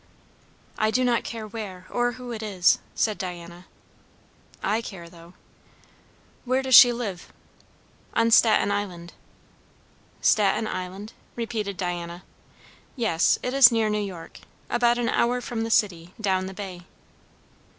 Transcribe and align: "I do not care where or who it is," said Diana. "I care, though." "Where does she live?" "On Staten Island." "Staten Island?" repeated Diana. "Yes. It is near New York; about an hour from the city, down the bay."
"I 0.79 0.89
do 0.89 1.03
not 1.03 1.23
care 1.23 1.45
where 1.45 1.85
or 1.91 2.13
who 2.13 2.31
it 2.31 2.41
is," 2.41 2.79
said 2.95 3.19
Diana. 3.19 3.67
"I 4.63 4.81
care, 4.81 5.07
though." 5.07 5.35
"Where 6.43 6.63
does 6.63 6.73
she 6.73 6.91
live?" 6.91 7.31
"On 8.15 8.31
Staten 8.31 8.71
Island." 8.71 9.13
"Staten 10.19 10.65
Island?" 10.65 11.13
repeated 11.35 11.77
Diana. 11.77 12.23
"Yes. 12.95 13.37
It 13.43 13.53
is 13.53 13.71
near 13.71 13.89
New 13.89 14.01
York; 14.01 14.39
about 14.71 14.97
an 14.97 15.07
hour 15.09 15.39
from 15.39 15.61
the 15.63 15.69
city, 15.69 16.15
down 16.19 16.47
the 16.47 16.55
bay." 16.55 16.85